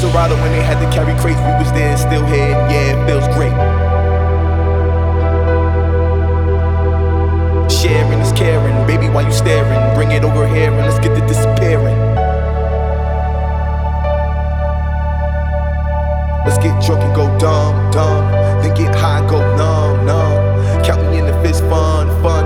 Serato 0.00 0.34
when 0.36 0.50
they 0.52 0.62
had 0.62 0.80
to 0.80 0.90
carry 0.96 1.12
crates, 1.20 1.38
we 1.40 1.52
was 1.60 1.70
there, 1.72 1.94
still 1.98 2.24
here, 2.24 2.56
yeah, 2.72 2.96
it 2.96 3.06
feels 3.06 3.28
great. 3.36 3.52
Sharing 7.70 8.18
is 8.20 8.32
caring, 8.32 8.86
baby, 8.86 9.10
why 9.10 9.26
you 9.26 9.32
staring? 9.32 9.94
Bring 9.94 10.12
it 10.12 10.24
over 10.24 10.48
here 10.48 10.72
and 10.72 10.78
let's 10.78 10.98
get 11.06 11.14
to 11.14 11.26
disappearing. 11.26 11.98
Let's 16.46 16.56
get 16.56 16.82
drunk 16.82 17.02
and 17.02 17.14
go 17.14 17.26
dumb, 17.38 17.90
dumb. 17.90 18.24
Then 18.62 18.74
get 18.74 18.94
high 18.94 19.18
and 19.18 19.28
go 19.28 19.40
numb, 19.54 20.06
numb. 20.06 20.82
Count 20.82 21.02
me 21.10 21.18
in 21.18 21.26
the 21.26 21.34
fist, 21.42 21.60
fun, 21.64 22.08
fun. 22.22 22.40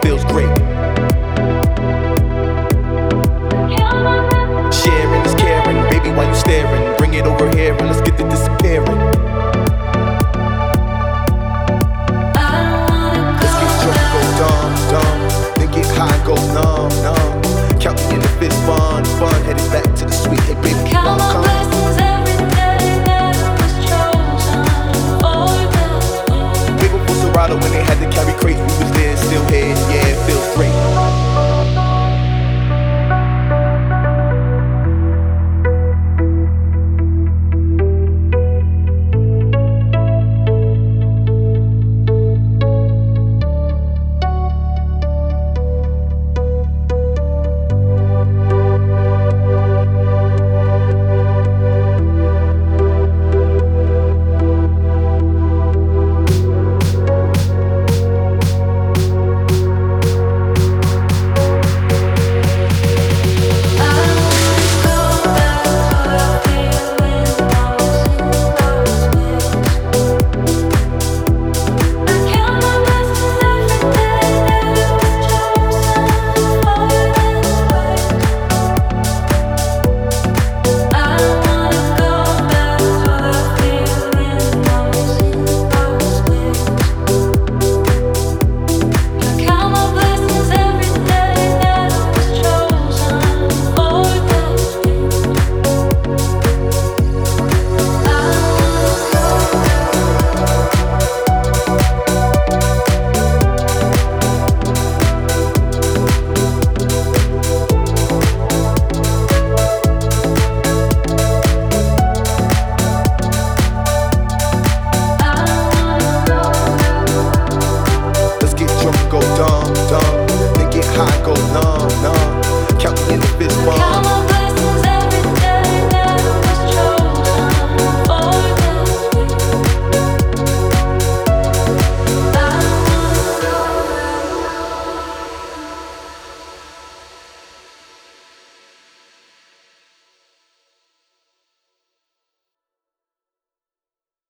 feels 0.00 0.24
great. 0.24 0.71